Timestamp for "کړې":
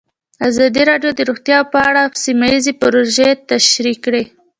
4.05-4.23